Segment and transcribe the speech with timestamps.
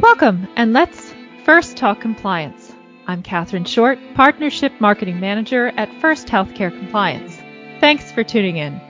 [0.00, 1.12] Welcome, and let's
[1.44, 2.72] first talk compliance.
[3.06, 7.36] I'm Katherine Short, Partnership Marketing Manager at First Healthcare Compliance.
[7.78, 8.80] Thanks for tuning in.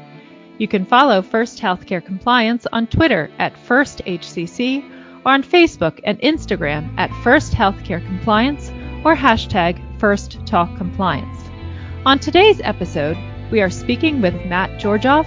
[0.58, 6.96] You can follow First Healthcare Compliance on Twitter at FirstHCC or on Facebook and Instagram
[6.96, 8.70] at First Healthcare Compliance
[9.04, 11.50] or hashtag First Talk Compliance.
[12.06, 13.18] On today's episode,
[13.50, 15.26] we are speaking with Matt Georgioff,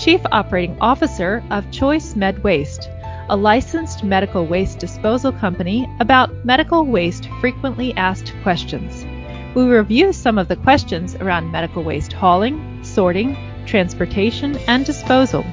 [0.00, 2.88] Chief Operating Officer of Choice Med Waste,
[3.32, 9.06] a licensed medical waste disposal company about medical waste frequently asked questions.
[9.54, 13.34] We review some of the questions around medical waste hauling, sorting,
[13.64, 15.46] transportation, and disposal.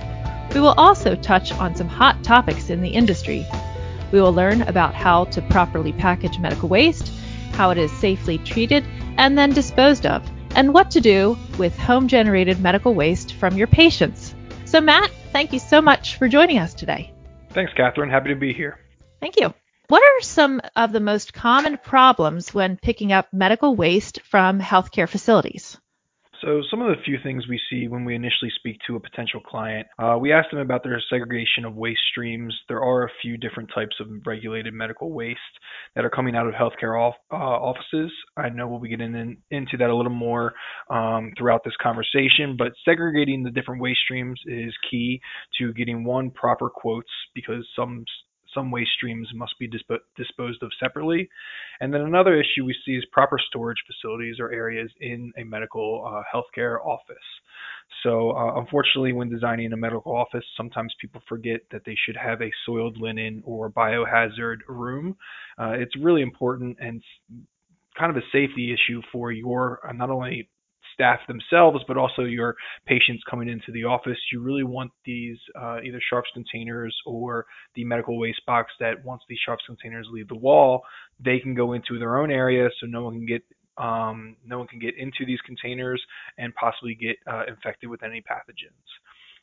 [0.54, 3.48] We will also touch on some hot topics in the industry.
[4.12, 7.14] We will learn about how to properly package medical waste,
[7.54, 8.86] how it is safely treated
[9.18, 13.68] and then disposed of, and what to do with home generated medical waste from your
[13.68, 14.36] patients.
[14.66, 17.14] So, Matt, thank you so much for joining us today.
[17.52, 18.10] Thanks, Catherine.
[18.10, 18.80] Happy to be here.
[19.20, 19.54] Thank you.
[19.88, 25.10] What are some of the most common problems when picking up medical waste from healthcare
[25.10, 25.78] facilities?
[26.42, 29.42] So, some of the few things we see when we initially speak to a potential
[29.42, 32.56] client, uh, we ask them about their segregation of waste streams.
[32.70, 35.40] There are a few different types of regulated medical waste
[35.96, 38.12] that are coming out of healthcare off, uh, offices.
[38.38, 40.54] I know we'll be getting in, into that a little more
[40.90, 45.20] um, throughout this conversation, but segregating the different waste streams is key
[45.58, 48.06] to getting one proper quotes because some
[48.54, 51.30] some waste streams must be disp- disposed of separately.
[51.80, 56.04] And then another issue we see is proper storage facilities or areas in a medical
[56.06, 57.18] uh, healthcare office.
[58.04, 62.42] So, uh, unfortunately, when designing a medical office, sometimes people forget that they should have
[62.42, 65.16] a soiled linen or biohazard room.
[65.58, 67.02] Uh, it's really important and
[67.98, 70.50] kind of a safety issue for your uh, not only
[71.00, 72.56] staff themselves, but also your
[72.86, 74.18] patients coming into the office.
[74.34, 77.46] You really want these uh, either sharps containers or
[77.76, 80.82] the medical waste box that once these sharps containers leave the wall,
[81.24, 83.44] they can go into their own area so no one can get
[83.78, 86.04] um, no one can get into these containers
[86.38, 88.90] and possibly get uh, infected with any pathogens.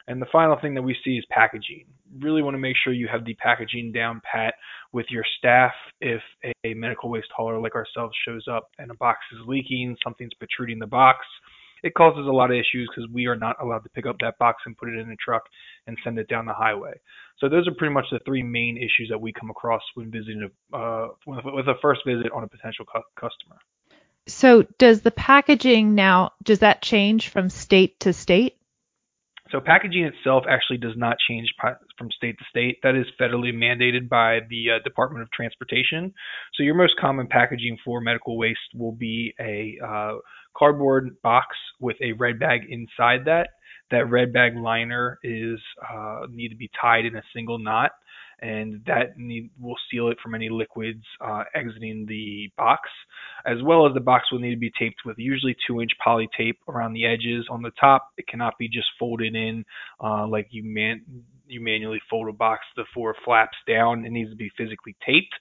[0.09, 1.85] And the final thing that we see is packaging.
[2.21, 4.55] Really want to make sure you have the packaging down pat
[4.93, 5.73] with your staff.
[6.01, 6.23] If
[6.65, 10.79] a medical waste hauler like ourselves shows up and a box is leaking, something's protruding
[10.79, 11.27] the box,
[11.83, 14.39] it causes a lot of issues because we are not allowed to pick up that
[14.39, 15.43] box and put it in a truck
[15.87, 16.95] and send it down the highway.
[17.39, 20.51] So those are pretty much the three main issues that we come across when visiting
[20.73, 23.57] a, uh, with a first visit on a potential cu- customer.
[24.27, 28.57] So does the packaging now does that change from state to state?
[29.51, 32.79] So packaging itself actually does not change from state to state.
[32.83, 36.13] That is federally mandated by the uh, Department of Transportation.
[36.55, 40.15] So your most common packaging for medical waste will be a uh,
[40.57, 43.51] cardboard box with a red bag inside that.
[43.93, 47.93] That red bag liner is uh, need to be tied in a single knot
[48.41, 52.89] and that need, will seal it from any liquids uh, exiting the box,
[53.47, 56.29] as well as the box will need to be taped with usually two inch poly
[56.37, 57.47] tape around the edges.
[57.51, 59.65] On the top, it cannot be just folded in
[60.03, 61.03] uh, like you man
[61.49, 64.05] you manually fold a box the four flaps down.
[64.05, 65.35] It needs to be physically taped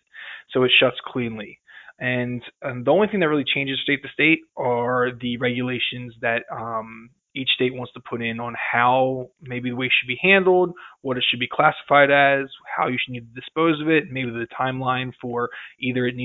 [0.52, 1.60] so it shuts cleanly.
[2.00, 6.44] And, and the only thing that really changes state to state are the regulations that
[6.52, 10.72] um, each state wants to put in on how maybe the waste should be handled,
[11.01, 14.31] what it should be classified as, how you should need to dispose of it, maybe
[14.31, 16.16] the timeline for either it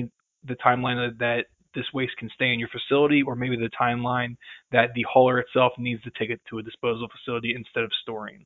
[0.45, 1.45] the timeline that
[1.75, 4.37] this waste can stay in your facility, or maybe the timeline
[4.73, 8.45] that the hauler itself needs to take it to a disposal facility instead of storing.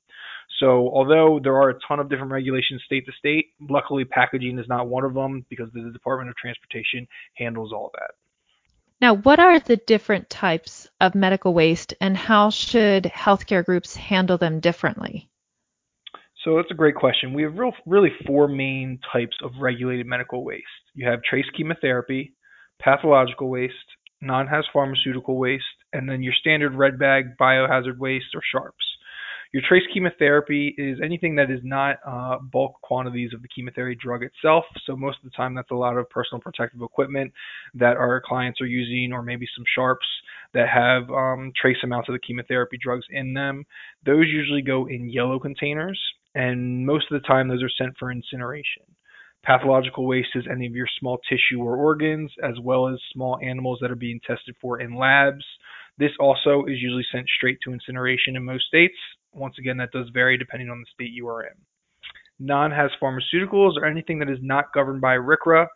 [0.60, 4.68] So, although there are a ton of different regulations state to state, luckily packaging is
[4.68, 8.10] not one of them because the Department of Transportation handles all that.
[9.00, 14.38] Now, what are the different types of medical waste and how should healthcare groups handle
[14.38, 15.28] them differently?
[16.44, 17.32] So that's a great question.
[17.32, 20.64] We have real, really four main types of regulated medical waste.
[20.94, 22.34] You have trace chemotherapy,
[22.82, 23.74] pathological waste,
[24.20, 28.84] non-haz pharmaceutical waste, and then your standard red bag biohazard waste or sharps.
[29.54, 34.24] Your trace chemotherapy is anything that is not uh, bulk quantities of the chemotherapy drug
[34.24, 34.64] itself.
[34.84, 37.32] So most of the time, that's a lot of personal protective equipment
[37.74, 40.06] that our clients are using, or maybe some sharps
[40.54, 43.64] that have um, trace amounts of the chemotherapy drugs in them.
[44.04, 46.00] Those usually go in yellow containers,
[46.34, 48.82] and most of the time, those are sent for incineration.
[49.44, 53.78] Pathological waste is any of your small tissue or organs, as well as small animals
[53.82, 55.44] that are being tested for in labs.
[55.96, 58.96] This also is usually sent straight to incineration in most states.
[59.34, 61.54] Once again, that does vary depending on the state you are in.
[62.38, 65.66] Non-haz pharmaceuticals or anything that is not governed by RCRA,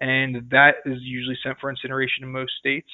[0.00, 2.90] and that is usually sent for incineration in most states.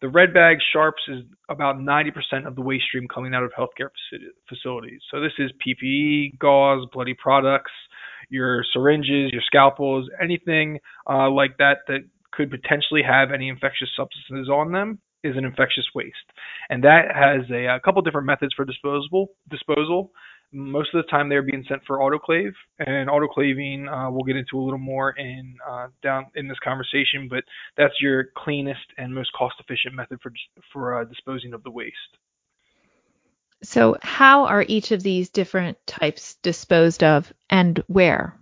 [0.00, 3.88] The red bag sharps is about 90% of the waste stream coming out of healthcare
[4.48, 5.00] facilities.
[5.10, 7.70] So this is PPE, gauze, bloody products,
[8.28, 10.78] your syringes, your scalpels, anything
[11.08, 12.00] uh, like that that
[12.32, 16.14] could potentially have any infectious substances on them is an infectious waste,
[16.70, 20.12] and that has a, a couple different methods for disposable disposal.
[20.52, 24.56] Most of the time, they're being sent for autoclave, and autoclaving uh, we'll get into
[24.56, 27.26] a little more in uh, down in this conversation.
[27.28, 27.42] But
[27.76, 30.30] that's your cleanest and most cost-efficient method for
[30.72, 31.96] for uh, disposing of the waste.
[33.64, 38.38] So, how are each of these different types disposed of, and where?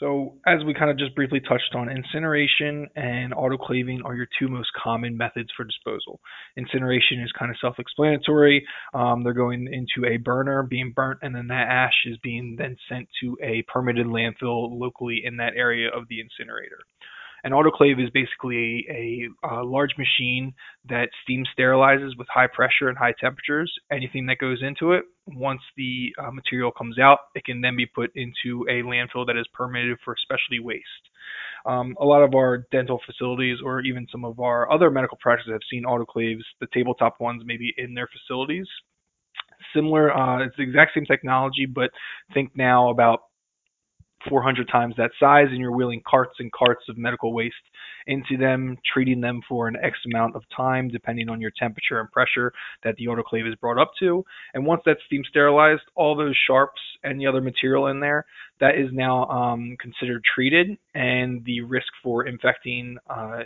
[0.00, 4.48] So, as we kind of just briefly touched on, incineration and autoclaving are your two
[4.48, 6.20] most common methods for disposal.
[6.56, 8.66] Incineration is kind of self explanatory.
[8.94, 12.76] Um, they're going into a burner, being burnt, and then that ash is being then
[12.88, 16.78] sent to a permitted landfill locally in that area of the incinerator.
[17.44, 20.52] An autoclave is basically a, a, large machine
[20.88, 25.04] that steam sterilizes with high pressure and high temperatures anything that goes into it.
[25.26, 29.36] Once the uh, material comes out, it can then be put into a landfill that
[29.36, 30.84] is permitted for specialty waste.
[31.66, 35.52] Um, a lot of our dental facilities, or even some of our other medical practices,
[35.52, 38.66] have seen autoclaves, the tabletop ones, maybe in their facilities.
[39.74, 41.90] Similar, uh, it's the exact same technology, but
[42.32, 43.20] think now about
[44.28, 47.54] 400 times that size and you're wheeling carts and carts of medical waste
[48.06, 52.10] into them, treating them for an X amount of time, depending on your temperature and
[52.10, 52.52] pressure
[52.84, 54.24] that the autoclave is brought up to.
[54.54, 58.26] And once that's steam sterilized, all those sharps and the other material in there,
[58.60, 63.40] that is now um, considered treated, and the risk for infecting uh,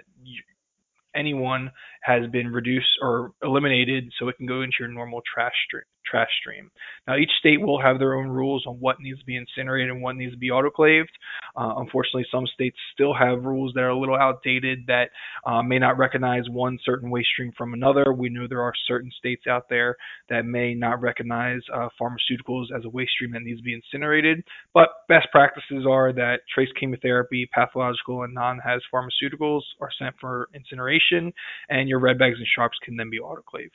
[1.14, 1.70] anyone
[2.02, 5.84] has been reduced or eliminated so it can go into your normal trash stream.
[6.04, 6.70] Trash stream.
[7.08, 10.02] Now, each state will have their own rules on what needs to be incinerated and
[10.02, 11.08] what needs to be autoclaved.
[11.56, 15.10] Uh, unfortunately, some states still have rules that are a little outdated that
[15.46, 18.12] uh, may not recognize one certain waste stream from another.
[18.12, 19.96] We know there are certain states out there
[20.28, 24.44] that may not recognize uh, pharmaceuticals as a waste stream that needs to be incinerated.
[24.72, 31.32] But best practices are that trace chemotherapy, pathological, and non-haz pharmaceuticals are sent for incineration,
[31.68, 33.70] and your red bags and sharps can then be autoclaved.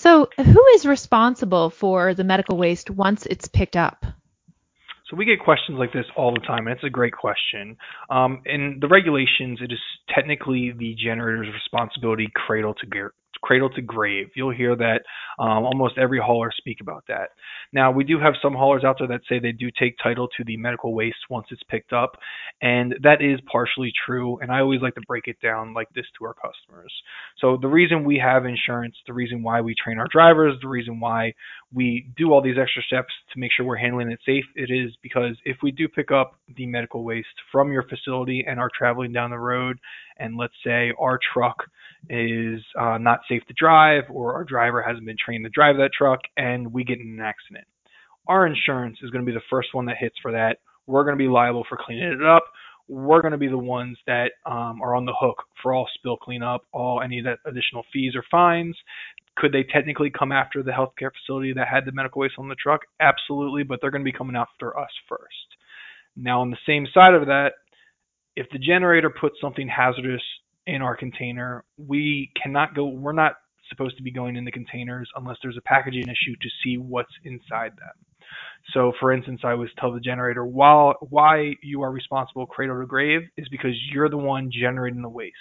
[0.00, 4.06] So, who is responsible for the medical waste once it's picked up?
[5.10, 7.76] So we get questions like this all the time, and it's a great question.
[8.08, 9.80] Um, in the regulations, it is
[10.14, 12.86] technically the generator's responsibility cradle to
[13.42, 14.28] cradle to grave.
[14.34, 15.00] You'll hear that
[15.38, 17.30] um, almost every hauler speak about that.
[17.72, 20.44] Now, we do have some haulers out there that say they do take title to
[20.44, 22.12] the medical waste once it's picked up,
[22.62, 24.38] and that is partially true.
[24.40, 26.92] And I always like to break it down like this to our customers.
[27.38, 31.00] So, the reason we have insurance, the reason why we train our drivers, the reason
[31.00, 31.32] why
[31.72, 34.92] we do all these extra steps to make sure we're handling it safe, it is
[35.02, 39.12] because if we do pick up the medical waste from your facility and are traveling
[39.12, 39.78] down the road,
[40.18, 41.56] and let's say our truck
[42.08, 45.90] is uh, not safe to drive or our driver hasn't been trained to drive that
[45.96, 47.66] truck and we get in an accident.
[48.26, 50.58] Our insurance is going to be the first one that hits for that.
[50.86, 52.44] We're going to be liable for cleaning it up.
[52.88, 56.16] We're going to be the ones that um, are on the hook for all spill
[56.16, 58.76] cleanup, all any of that additional fees or fines.
[59.38, 62.56] Could they technically come after the healthcare facility that had the medical waste on the
[62.56, 62.82] truck?
[63.00, 65.56] Absolutely, but they're going to be coming after us first.
[66.16, 67.52] Now, on the same side of that,
[68.36, 70.22] if the generator puts something hazardous
[70.68, 71.64] in our container.
[71.78, 73.32] We cannot go, we're not
[73.70, 77.12] supposed to be going in the containers unless there's a packaging issue to see what's
[77.24, 77.94] inside them.
[78.74, 82.86] So, for instance, I was tell the generator while why you are responsible cradle to
[82.86, 85.34] grave is because you're the one generating the waste.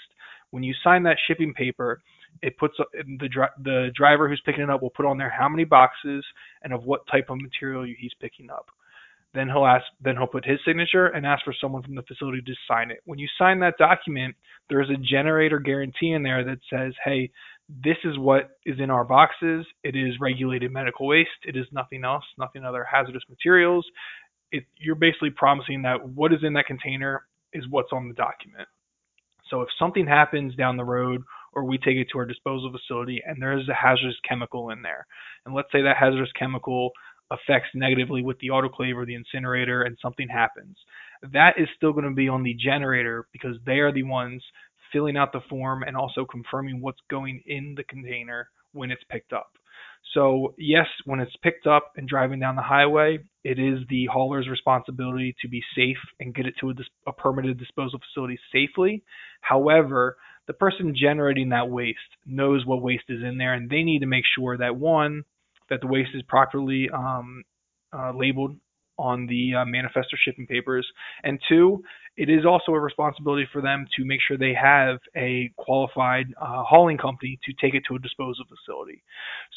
[0.52, 2.00] When you sign that shipping paper,
[2.42, 3.30] it puts the
[3.64, 6.26] the driver who's picking it up will put on there how many boxes
[6.64, 8.68] and of what type of material he's picking up.
[9.34, 12.42] Then he'll ask, then he'll put his signature and ask for someone from the facility
[12.42, 13.02] to sign it.
[13.06, 14.36] When you sign that document,
[14.70, 17.30] there is a generator guarantee in there that says, "Hey,
[17.84, 19.66] this is what is in our boxes.
[19.84, 21.30] It is regulated medical waste.
[21.46, 23.86] It is nothing else, nothing other hazardous materials."
[24.52, 28.68] It, you're basically promising that what is in that container is what's on the document.
[29.50, 31.22] So if something happens down the road
[31.54, 34.82] or we take it to our disposal facility and there is a hazardous chemical in
[34.82, 35.06] there,
[35.46, 36.92] and let's say that hazardous chemical
[37.32, 40.78] affects negatively with the autoclave or the incinerator and something happens.
[41.34, 44.44] That is still going to be on the generator because they are the ones
[44.94, 49.34] filling out the form and also confirming what's going in the container when it's picked
[49.34, 49.52] up.
[50.14, 54.48] So, yes, when it's picked up and driving down the highway, it is the hauler's
[54.48, 59.04] responsibility to be safe and get it to a, dis- a permitted disposal facility safely.
[59.42, 60.16] However,
[60.48, 64.06] the person generating that waste knows what waste is in there and they need to
[64.06, 65.24] make sure that one,
[65.70, 67.44] that the waste is properly um,
[67.94, 68.56] uh, labeled
[68.98, 70.88] on the uh, manifest or shipping papers,
[71.24, 71.84] and two,
[72.18, 76.64] it is also a responsibility for them to make sure they have a qualified uh,
[76.64, 79.04] hauling company to take it to a disposal facility.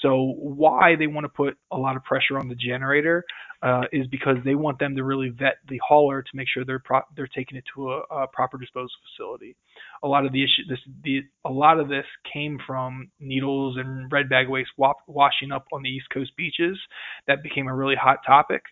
[0.02, 3.24] So why they want to put a lot of pressure on the generator
[3.62, 6.78] uh, is because they want them to really vet the hauler to make sure they're
[6.78, 9.56] pro- they're taking it to a, a proper disposal facility.
[10.02, 14.10] A lot of the issue this the a lot of this came from needles and
[14.12, 16.78] red bag waste wa- washing up on the East Coast beaches.
[17.26, 18.62] That became a really hot topic.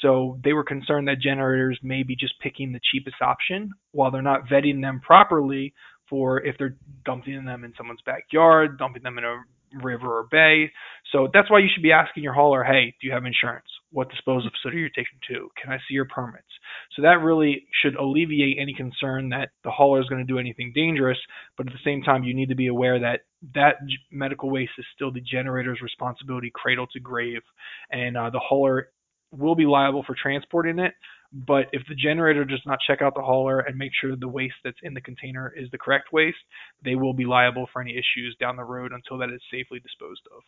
[0.00, 4.22] So they were concerned that generators may be just picking the cheapest option while they're
[4.22, 5.72] not vetting them properly
[6.08, 9.42] for if they're dumping them in someone's backyard, dumping them in a
[9.82, 10.70] river or bay.
[11.12, 13.66] So that's why you should be asking your hauler, hey, do you have insurance?
[13.90, 15.48] What disposal facility you're you taking to?
[15.60, 16.46] Can I see your permits?
[16.94, 20.72] So that really should alleviate any concern that the hauler is going to do anything
[20.74, 21.18] dangerous.
[21.56, 23.20] But at the same time, you need to be aware that
[23.54, 23.76] that
[24.10, 27.42] medical waste is still the generator's responsibility, cradle to grave,
[27.90, 28.88] and uh, the hauler
[29.36, 30.94] will be liable for transporting it.
[31.32, 34.54] But if the generator does not check out the hauler and make sure the waste
[34.62, 36.38] that's in the container is the correct waste,
[36.84, 40.22] they will be liable for any issues down the road until that is safely disposed
[40.36, 40.42] of.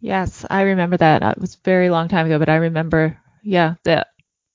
[0.00, 1.22] Yes, I remember that.
[1.22, 4.06] It was a very long time ago, but I remember, yeah, the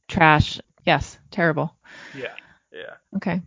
[0.08, 0.60] trash.
[0.86, 1.76] Yes, terrible.
[2.14, 2.36] Yeah,
[2.72, 2.96] yeah.
[3.18, 3.42] Okay.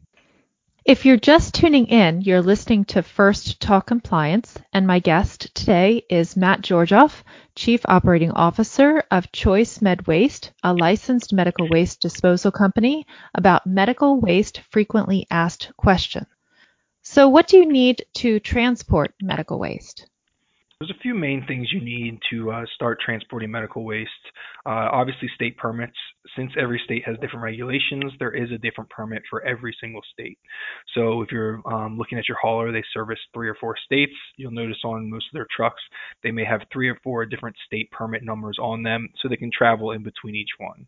[0.84, 6.04] If you're just tuning in, you're listening to First Talk Compliance, and my guest today
[6.10, 7.22] is Matt Georgioff,
[7.56, 14.20] Chief Operating Officer of Choice Med Waste, a licensed medical waste disposal company, about medical
[14.20, 16.26] waste frequently asked questions.
[17.00, 20.06] So, what do you need to transport medical waste?
[20.80, 24.10] There's a few main things you need to uh, start transporting medical waste.
[24.66, 25.96] Uh, obviously, state permits.
[26.36, 30.38] Since every state has different regulations, there is a different permit for every single state.
[30.94, 34.12] So, if you're um, looking at your hauler, they service three or four states.
[34.36, 35.82] You'll notice on most of their trucks,
[36.22, 39.50] they may have three or four different state permit numbers on them so they can
[39.56, 40.86] travel in between each one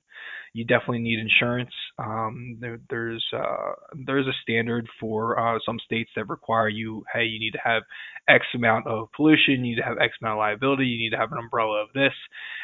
[0.57, 1.71] you definitely need insurance.
[1.99, 3.73] Um, there, there's uh,
[4.07, 7.83] there's a standard for uh, some states that require you, hey, you need to have
[8.27, 11.19] X amount of pollution, you need to have X amount of liability, you need to
[11.19, 12.15] have an umbrella of this,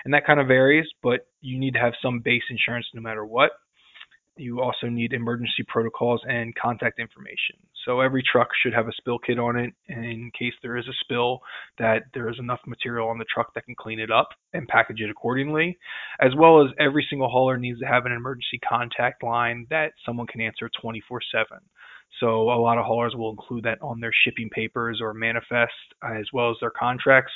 [0.07, 0.87] and that kind of varies.
[1.03, 3.51] But you need to have some base insurance no matter what.
[4.39, 7.57] You also need emergency protocols and contact information.
[7.85, 10.95] So every truck should have a spill kit on it in case there is a
[11.05, 11.41] spill
[11.79, 15.01] that there is enough material on the truck that can clean it up and package
[15.01, 15.77] it accordingly.
[16.19, 20.27] As well as every single hauler needs to have an emergency contact line that someone
[20.27, 21.21] can answer 24/7.
[22.21, 26.27] So a lot of haulers will include that on their shipping papers or manifest as
[26.33, 27.33] well as their contracts.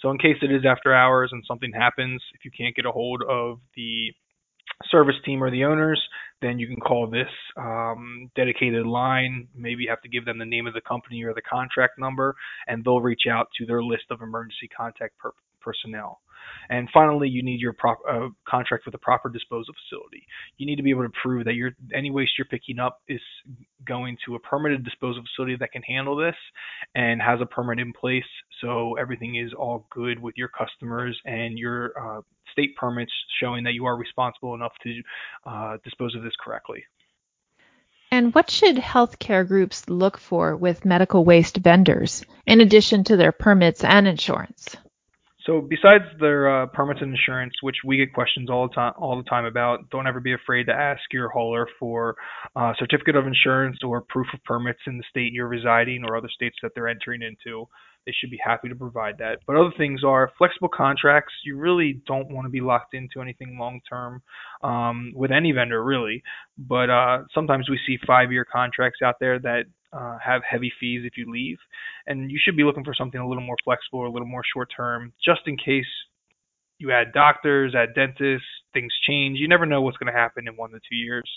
[0.00, 2.92] So in case it is after hours and something happens, if you can't get a
[2.92, 4.12] hold of the
[4.90, 6.00] service team or the owners,
[6.40, 9.48] then you can call this um, dedicated line.
[9.54, 12.34] Maybe you have to give them the name of the company or the contract number,
[12.66, 16.20] and they'll reach out to their list of emergency contact per- personnel.
[16.70, 20.26] And finally, you need your prop, uh, contract with a proper disposal facility.
[20.56, 23.20] You need to be able to prove that your any waste you're picking up is
[23.86, 26.34] going to a permitted disposal facility that can handle this
[26.94, 28.24] and has a permit in place,
[28.60, 32.20] so everything is all good with your customers and your uh,
[32.52, 35.02] state permits showing that you are responsible enough to
[35.46, 36.82] uh, dispose of this correctly.
[38.12, 43.30] And what should healthcare groups look for with medical waste vendors, in addition to their
[43.30, 44.76] permits and insurance?
[45.46, 49.16] So besides their uh, permits and insurance, which we get questions all the time, all
[49.16, 52.16] the time about, don't ever be afraid to ask your hauler for
[52.56, 56.28] a certificate of insurance or proof of permits in the state you're residing or other
[56.32, 57.66] states that they're entering into.
[58.06, 59.40] They should be happy to provide that.
[59.46, 61.32] But other things are flexible contracts.
[61.44, 64.22] You really don't want to be locked into anything long term
[64.62, 66.22] um, with any vendor, really.
[66.58, 71.02] But uh, sometimes we see five year contracts out there that uh, have heavy fees
[71.04, 71.58] if you leave,
[72.06, 74.42] and you should be looking for something a little more flexible or a little more
[74.52, 75.86] short term, just in case
[76.78, 79.38] you add doctors, add dentists, things change.
[79.38, 81.28] You never know what's going to happen in one to two years.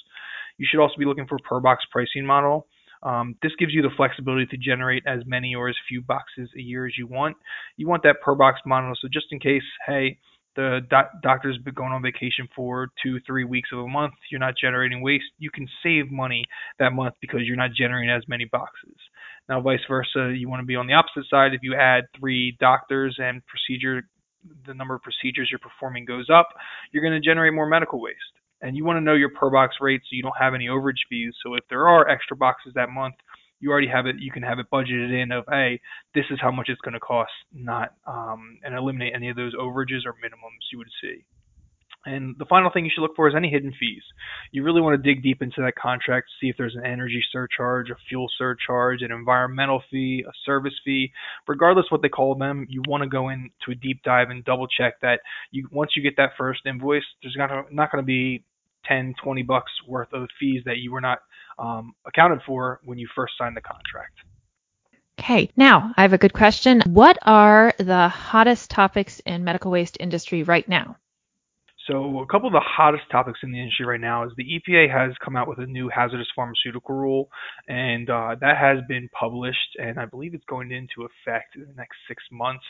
[0.57, 2.67] You should also be looking for per box pricing model.
[3.03, 6.61] Um, this gives you the flexibility to generate as many or as few boxes a
[6.61, 7.35] year as you want.
[7.75, 10.17] You want that per box model, so just in case, hey,
[10.55, 14.39] the doc- doctor's been going on vacation for two, three weeks of a month, you're
[14.39, 16.43] not generating waste, you can save money
[16.79, 18.95] that month because you're not generating as many boxes.
[19.49, 21.53] Now, vice versa, you want to be on the opposite side.
[21.53, 24.03] If you add three doctors and procedure,
[24.65, 26.47] the number of procedures you're performing goes up,
[26.91, 28.17] you're going to generate more medical waste.
[28.61, 31.03] And you want to know your per box rate so you don't have any overage
[31.09, 31.33] fees.
[31.43, 33.15] So if there are extra boxes that month,
[33.63, 34.17] you already have it.
[34.19, 35.79] You can have it budgeted in of, hey,
[36.13, 39.55] this is how much it's going to cost, not um, and eliminate any of those
[39.55, 41.23] overages or minimums you would see.
[42.05, 44.03] And the final thing you should look for is any hidden fees.
[44.51, 47.89] You really want to dig deep into that contract, see if there's an energy surcharge,
[47.89, 51.13] a fuel surcharge, an environmental fee, a service fee.
[51.47, 54.67] Regardless what they call them, you want to go into a deep dive and double
[54.67, 58.43] check that you once you get that first invoice, there's not not going to be
[58.85, 61.19] 10, 20 bucks worth of fees that you were not
[61.59, 64.19] um, accounted for when you first signed the contract.
[65.19, 66.81] Okay, now I have a good question.
[66.87, 70.97] What are the hottest topics in medical waste industry right now?
[71.87, 74.89] So a couple of the hottest topics in the industry right now is the EPA
[74.89, 77.29] has come out with a new hazardous pharmaceutical rule,
[77.67, 81.73] and uh, that has been published, and I believe it's going into effect in the
[81.75, 82.63] next six months.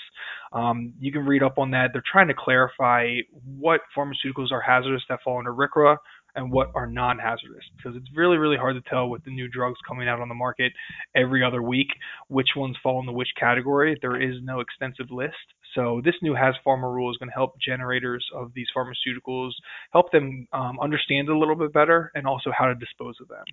[0.51, 1.91] Um, you can read up on that.
[1.93, 5.97] They're trying to clarify what pharmaceuticals are hazardous that fall under RCRA
[6.35, 9.79] and what are non-hazardous because it's really really hard to tell with the new drugs
[9.87, 10.71] coming out on the market
[11.15, 11.87] every other week
[12.27, 13.97] which ones fall into which category.
[14.01, 15.35] There is no extensive list.
[15.75, 19.51] So this new haz pharma rule is going to help generators of these pharmaceuticals
[19.91, 23.45] help them um, understand a little bit better and also how to dispose of them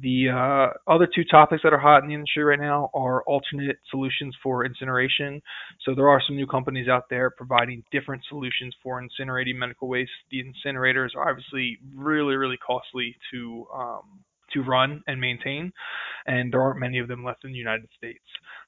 [0.00, 3.76] the uh, other two topics that are hot in the industry right now are alternate
[3.90, 5.40] solutions for incineration.
[5.84, 10.10] So there are some new companies out there providing different solutions for incinerating medical waste.
[10.30, 14.20] The incinerators are obviously really, really costly to um,
[14.52, 15.72] to run and maintain,
[16.26, 18.22] and there aren't many of them left in the United States.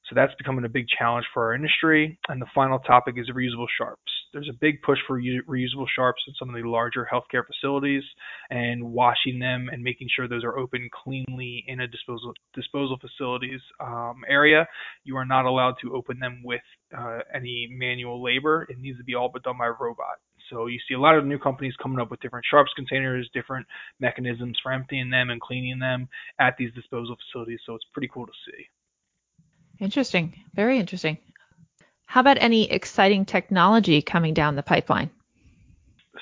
[0.09, 2.19] So that's becoming a big challenge for our industry.
[2.27, 4.11] And the final topic is reusable sharps.
[4.37, 8.03] There's a big push for reusable sharps in some of the larger healthcare facilities
[8.51, 13.59] and washing them and making sure those are open cleanly in a disposal disposal facilities
[13.79, 14.67] um, area.
[15.03, 16.61] You are not allowed to open them with
[16.95, 18.67] uh, any manual labor.
[18.69, 20.19] It needs to be all but done by a robot.
[20.51, 23.65] So you see a lot of new companies coming up with different sharps containers, different
[23.99, 27.61] mechanisms for emptying them and cleaning them at these disposal facilities.
[27.65, 28.67] So it's pretty cool to see.
[29.83, 30.35] Interesting.
[30.53, 31.17] Very interesting.
[32.07, 35.11] How about any exciting technology coming down the pipeline?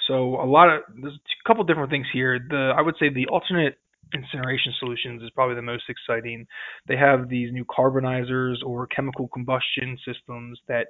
[0.07, 2.39] So a lot of there's a couple different things here.
[2.49, 3.77] The I would say the alternate
[4.13, 6.47] incineration solutions is probably the most exciting.
[6.87, 10.87] They have these new carbonizers or chemical combustion systems that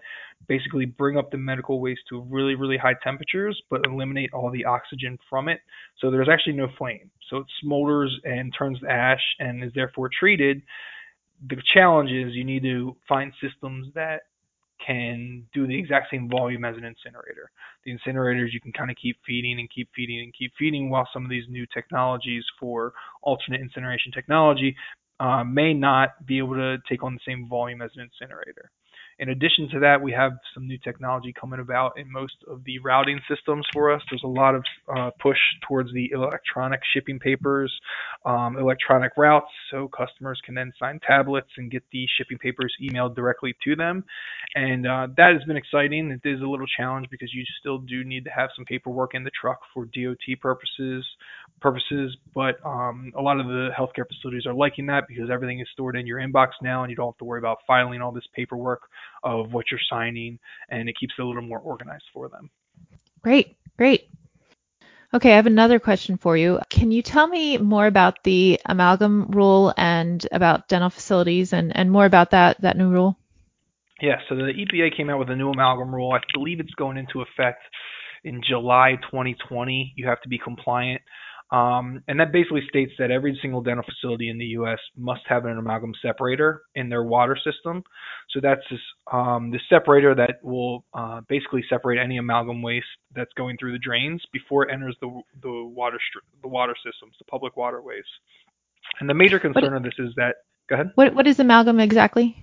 [0.47, 4.65] basically bring up the medical waste to really, really high temperatures but eliminate all the
[4.65, 5.59] oxygen from it.
[5.99, 7.11] So there's actually no flame.
[7.29, 10.61] So it smolders and turns to ash and is therefore treated.
[11.49, 14.21] The challenge is you need to find systems that
[14.85, 17.49] can do the exact same volume as an incinerator.
[17.85, 21.07] The incinerators you can kind of keep feeding and keep feeding and keep feeding, while
[21.13, 24.75] some of these new technologies for alternate incineration technology
[25.19, 28.71] uh, may not be able to take on the same volume as an incinerator.
[29.17, 32.79] In addition to that, we have some new technology coming about in most of the
[32.79, 34.01] routing systems for us.
[34.09, 37.73] There's a lot of uh, push towards the electronic shipping papers,
[38.25, 43.15] um, electronic routes, so customers can then sign tablets and get the shipping papers emailed
[43.15, 44.03] directly to them.
[44.53, 46.11] And uh, that has been exciting.
[46.11, 49.23] It is a little challenge because you still do need to have some paperwork in
[49.23, 51.05] the truck for DOT purposes,
[51.61, 55.67] purposes, but um, a lot of the healthcare facilities are liking that because everything is
[55.71, 58.27] stored in your inbox now and you don't have to worry about filing all this
[58.35, 58.81] paperwork
[59.23, 60.39] of what you're signing
[60.69, 62.49] and it keeps it a little more organized for them.
[63.21, 64.09] Great, great.
[65.13, 66.59] Okay, I have another question for you.
[66.69, 71.89] Can you tell me more about the amalgam rule and about dental facilities and, and
[71.89, 73.17] more about that, that new rule?
[74.01, 76.11] Yeah, so the EPA came out with a new amalgam rule.
[76.11, 77.61] I believe it's going into effect
[78.25, 79.93] in July 2020.
[79.95, 81.01] You have to be compliant
[81.51, 84.79] um, and that basically states that every single dental facility in the U.S.
[84.97, 87.83] must have an amalgam separator in their water system.
[88.31, 88.79] So that's this,
[89.11, 93.79] um, the separator that will uh, basically separate any amalgam waste that's going through the
[93.79, 95.99] drains before it enters the the water
[96.41, 98.05] the water systems, the public waterways.
[98.99, 100.37] And the major concern what, of this is that.
[100.67, 100.91] Go ahead.
[100.95, 102.35] What what is amalgam exactly?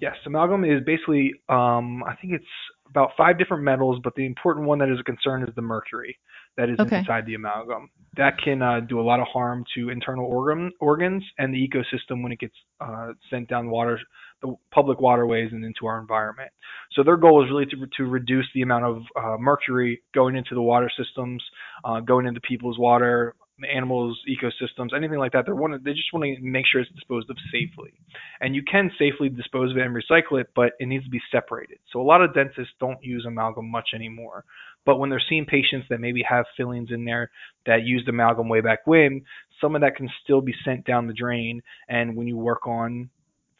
[0.00, 2.46] Yes, amalgam is basically um, I think it's
[2.88, 6.18] about five different metals, but the important one that is a concern is the mercury
[6.56, 6.98] that is okay.
[6.98, 7.88] inside the amalgam.
[8.16, 12.22] That can uh, do a lot of harm to internal organ, organs and the ecosystem
[12.22, 14.00] when it gets uh, sent down water,
[14.42, 16.50] the public waterways and into our environment.
[16.92, 20.54] So their goal is really to, to reduce the amount of uh, mercury going into
[20.54, 21.42] the water systems,
[21.84, 25.46] uh, going into people's water, animals, ecosystems, anything like that.
[25.46, 27.92] They want they just want to make sure it's disposed of safely.
[28.40, 31.20] And you can safely dispose of it and recycle it, but it needs to be
[31.30, 31.78] separated.
[31.92, 34.44] So a lot of dentists don't use amalgam much anymore.
[34.84, 37.30] But when they're seeing patients that maybe have fillings in there
[37.66, 39.22] that used amalgam way back when,
[39.60, 41.60] some of that can still be sent down the drain.
[41.88, 43.10] And when you work on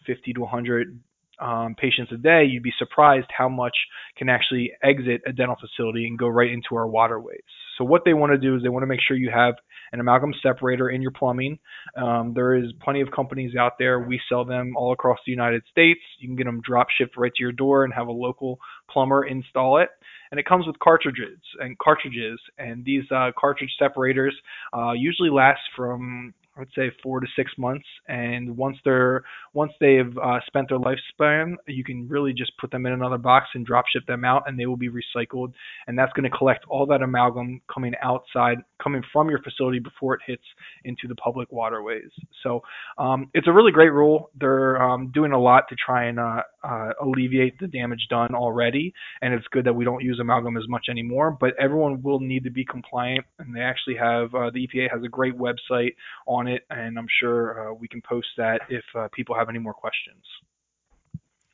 [0.07, 0.99] 50 to 100
[1.40, 3.77] um, patients a day, you'd be surprised how much
[4.16, 7.42] can actually exit a dental facility and go right into our waterways.
[7.77, 9.55] So what they want to do is they want to make sure you have
[9.92, 11.59] an amalgam separator in your plumbing.
[11.96, 14.01] Um, there is plenty of companies out there.
[14.01, 16.01] We sell them all across the United States.
[16.18, 18.59] You can get them drop shipped right to your door and have a local
[18.90, 19.88] plumber install it.
[20.31, 24.37] And it comes with cartridges and cartridges, and these uh, cartridge separators
[24.77, 27.87] uh, usually last from I would say four to six months.
[28.09, 29.23] And once they're
[29.55, 33.47] once they've uh, spent their lifespan, you can really just put them in another box
[33.55, 35.53] and drop ship them out, and they will be recycled.
[35.87, 40.14] And that's going to collect all that amalgam coming outside coming from your facility before
[40.14, 40.42] it hits
[40.85, 42.11] into the public waterways.
[42.42, 42.62] So
[42.97, 44.31] um, it's a really great rule.
[44.38, 48.92] They're um, doing a lot to try and uh, uh, alleviate the damage done already,
[49.23, 51.37] and it's good that we don't use amalgam as much anymore.
[51.38, 55.03] But everyone will need to be compliant, and they actually have uh, the EPA has
[55.05, 55.94] a great website
[56.27, 59.59] on it, and I'm sure uh, we can post that if uh, people have any
[59.59, 60.23] more questions.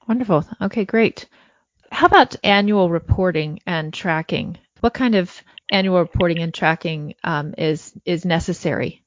[0.08, 0.44] Wonderful.
[0.60, 1.26] Okay, great.
[1.90, 4.58] How about annual reporting and tracking?
[4.80, 5.30] What kind of
[5.70, 9.02] annual reporting and tracking um, is is necessary?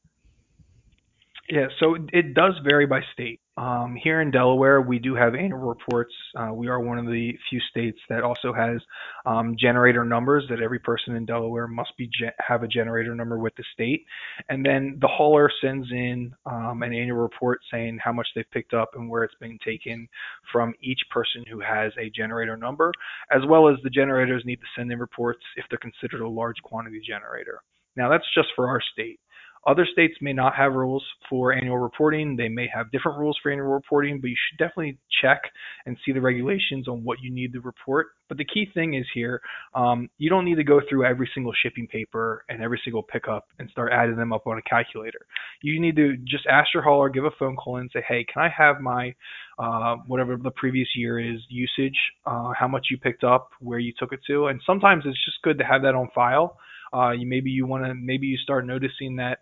[1.49, 3.39] Yeah, so it does vary by state.
[3.57, 6.13] Um, here in Delaware, we do have annual reports.
[6.35, 8.79] Uh, we are one of the few states that also has
[9.25, 13.39] um, generator numbers that every person in Delaware must be ge- have a generator number
[13.39, 14.05] with the state.
[14.49, 18.75] And then the hauler sends in um, an annual report saying how much they've picked
[18.75, 20.07] up and where it's been taken
[20.51, 22.91] from each person who has a generator number,
[23.31, 26.61] as well as the generators need to send in reports if they're considered a large
[26.61, 27.61] quantity generator.
[27.95, 29.19] Now that's just for our state.
[29.67, 32.37] Other states may not have rules for annual reporting.
[32.37, 35.41] They may have different rules for annual reporting, but you should definitely check
[35.85, 38.07] and see the regulations on what you need to report.
[38.29, 39.41] But the key thing is here,
[39.75, 43.47] um, you don't need to go through every single shipping paper and every single pickup
[43.59, 45.19] and start adding them up on a calculator.
[45.61, 48.41] You need to just ask your hauler, give a phone call, and say, hey, can
[48.41, 49.13] I have my
[49.59, 53.91] uh, whatever the previous year is usage, uh, how much you picked up, where you
[53.99, 56.57] took it to, and sometimes it's just good to have that on file.
[56.93, 59.39] Uh, you maybe you want to maybe you start noticing that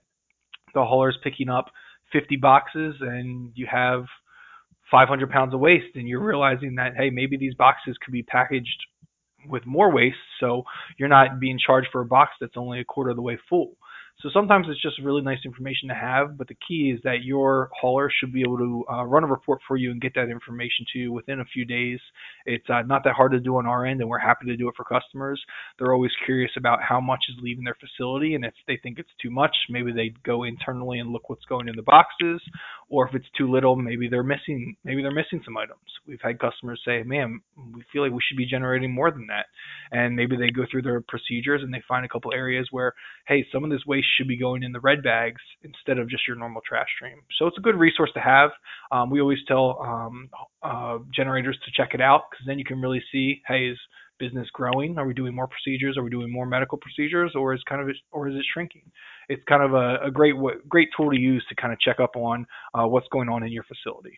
[0.75, 1.71] the hauler's picking up
[2.13, 4.03] 50 boxes and you have
[4.91, 8.85] 500 pounds of waste and you're realizing that hey maybe these boxes could be packaged
[9.47, 10.63] with more waste so
[10.99, 13.71] you're not being charged for a box that's only a quarter of the way full
[14.21, 17.69] so sometimes it's just really nice information to have, but the key is that your
[17.79, 20.85] hauler should be able to uh, run a report for you and get that information
[20.93, 21.99] to you within a few days.
[22.45, 24.69] It's uh, not that hard to do on our end, and we're happy to do
[24.69, 25.43] it for customers.
[25.77, 29.09] They're always curious about how much is leaving their facility, and if they think it's
[29.21, 32.41] too much, maybe they go internally and look what's going in the boxes,
[32.87, 35.79] or if it's too little, maybe they're missing maybe they're missing some items.
[36.07, 37.41] We've had customers say, "Man,
[37.73, 39.47] we feel like we should be generating more than that,"
[39.91, 42.93] and maybe they go through their procedures and they find a couple areas where,
[43.27, 46.27] hey, some of this waste should be going in the red bags instead of just
[46.27, 47.21] your normal trash stream.
[47.37, 48.51] So it's a good resource to have.
[48.91, 50.29] Um, we always tell um,
[50.63, 53.77] uh, generators to check it out because then you can really see, hey, is
[54.17, 54.97] business growing?
[54.97, 55.97] Are we doing more procedures?
[55.97, 58.83] Are we doing more medical procedures, or is kind of or is it shrinking?
[59.29, 60.35] It's kind of a, a great
[60.67, 63.51] great tool to use to kind of check up on uh, what's going on in
[63.51, 64.17] your facility.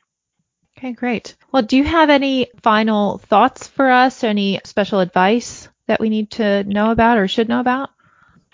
[0.77, 1.35] Okay, great.
[1.51, 4.23] Well, do you have any final thoughts for us?
[4.23, 7.89] Any special advice that we need to know about or should know about?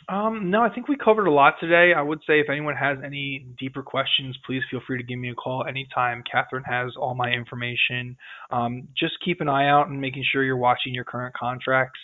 [0.09, 1.93] Um, no, I think we covered a lot today.
[1.95, 5.29] I would say if anyone has any deeper questions, please feel free to give me
[5.29, 6.23] a call anytime.
[6.29, 8.17] Catherine has all my information.
[8.51, 11.99] Um, just keep an eye out and making sure you're watching your current contracts,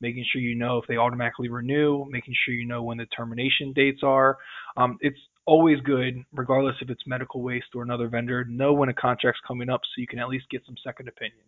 [0.00, 3.72] making sure you know if they automatically renew, making sure you know when the termination
[3.72, 4.36] dates are.
[4.76, 8.94] Um, it's always good, regardless if it's medical waste or another vendor, know when a
[8.94, 11.40] contract's coming up so you can at least get some second opinions.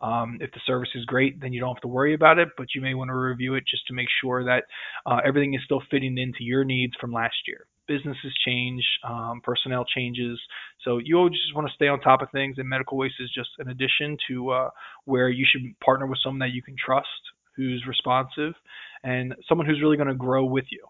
[0.00, 2.74] Um, if the service is great, then you don't have to worry about it, but
[2.74, 4.64] you may want to review it just to make sure that
[5.06, 7.66] uh, everything is still fitting into your needs from last year.
[7.88, 10.40] Businesses change, um, personnel changes,
[10.84, 12.58] so you always just want to stay on top of things.
[12.58, 14.70] And medical waste is just an addition to uh,
[15.04, 17.08] where you should partner with someone that you can trust,
[17.54, 18.54] who's responsive,
[19.04, 20.84] and someone who's really going to grow with you.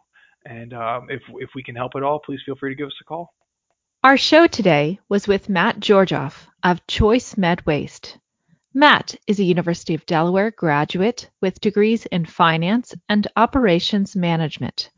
[0.46, 2.94] And um, if if we can help at all, please feel free to give us
[3.00, 3.34] a call.
[4.04, 8.18] Our show today was with Matt Georgioff of Choice Med Waste.
[8.78, 14.90] Matt is a University of Delaware graduate with degrees in finance and operations management,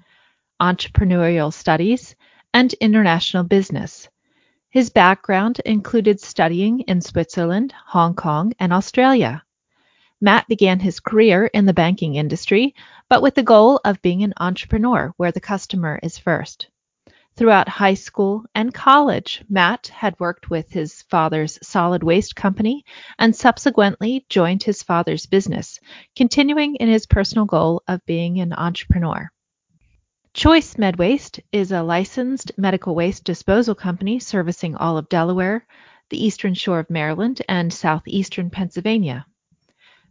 [0.61, 2.17] entrepreneurial studies,
[2.53, 4.09] and international business.
[4.69, 9.45] His background included studying in Switzerland, Hong Kong, and Australia.
[10.21, 12.75] Matt began his career in the banking industry,
[13.09, 16.67] but with the goal of being an entrepreneur where the customer is first.
[17.39, 22.85] Throughout high school and college, Matt had worked with his father's solid waste company
[23.17, 25.79] and subsequently joined his father's business,
[26.17, 29.31] continuing in his personal goal of being an entrepreneur.
[30.35, 35.65] Choice MedWaste is a licensed medical waste disposal company servicing all of Delaware,
[36.11, 39.25] the eastern shore of Maryland, and southeastern Pennsylvania.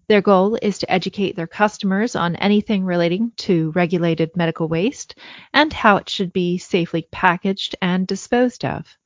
[0.07, 5.15] Their goal is to educate their customers on anything relating to regulated medical waste
[5.53, 8.97] and how it should be safely packaged and disposed of.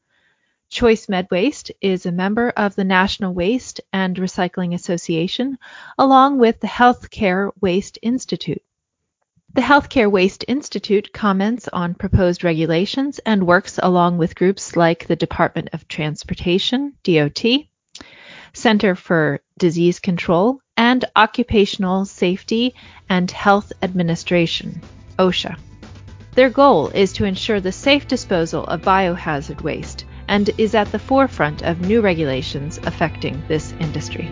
[0.69, 5.57] Choice Med Waste is a member of the National Waste and Recycling Association,
[5.97, 8.61] along with the Healthcare Waste Institute.
[9.53, 15.15] The Healthcare Waste Institute comments on proposed regulations and works along with groups like the
[15.15, 17.43] Department of Transportation, DOT,
[18.53, 22.74] Center for Disease Control, and Occupational Safety
[23.08, 24.82] and Health Administration,
[25.20, 25.56] OSHA.
[26.34, 30.98] Their goal is to ensure the safe disposal of biohazard waste and is at the
[30.98, 34.28] forefront of new regulations affecting this industry.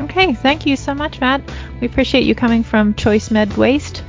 [0.00, 1.42] Okay, thank you so much, Matt.
[1.80, 4.02] We appreciate you coming from Choice Med Waste.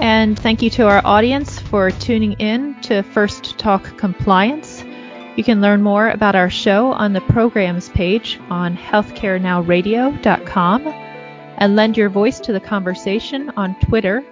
[0.00, 4.77] And thank you to our audience for tuning in to First Talk Compliance.
[5.38, 10.86] You can learn more about our show on the programs page on healthcarenowradio.com
[11.58, 14.24] and lend your voice to the conversation on Twitter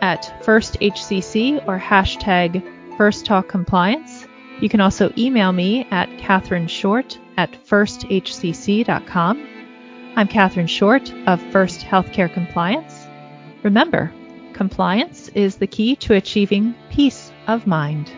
[0.00, 2.62] at FirstHCC or hashtag
[2.96, 4.26] FirstTalkCompliance.
[4.62, 9.46] You can also email me at Catherine Short at firsthcc.com.
[10.16, 13.06] I'm Katherine Short of First Healthcare Compliance.
[13.62, 14.10] Remember,
[14.54, 18.10] compliance is the key to achieving peace of mind.